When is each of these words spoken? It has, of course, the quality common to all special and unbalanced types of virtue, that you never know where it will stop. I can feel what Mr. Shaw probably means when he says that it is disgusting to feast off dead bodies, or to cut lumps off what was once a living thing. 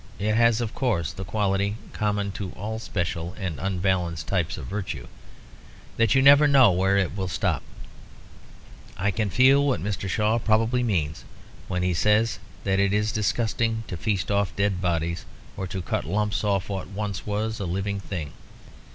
It 0.17 0.33
has, 0.33 0.61
of 0.61 0.73
course, 0.73 1.13
the 1.13 1.23
quality 1.23 1.75
common 1.93 2.31
to 2.31 2.49
all 2.53 2.79
special 2.79 3.35
and 3.39 3.59
unbalanced 3.59 4.25
types 4.27 4.57
of 4.57 4.65
virtue, 4.65 5.05
that 5.97 6.15
you 6.15 6.23
never 6.23 6.47
know 6.47 6.71
where 6.71 6.97
it 6.97 7.15
will 7.15 7.27
stop. 7.27 7.61
I 8.97 9.11
can 9.11 9.29
feel 9.29 9.63
what 9.67 9.79
Mr. 9.79 10.09
Shaw 10.09 10.39
probably 10.39 10.81
means 10.81 11.23
when 11.67 11.83
he 11.83 11.93
says 11.93 12.39
that 12.63 12.79
it 12.79 12.93
is 12.93 13.11
disgusting 13.11 13.83
to 13.89 13.95
feast 13.95 14.31
off 14.31 14.55
dead 14.55 14.81
bodies, 14.81 15.23
or 15.55 15.67
to 15.67 15.83
cut 15.83 16.03
lumps 16.03 16.43
off 16.43 16.67
what 16.67 16.87
was 16.87 17.23
once 17.27 17.59
a 17.59 17.65
living 17.65 17.99
thing. 17.99 18.31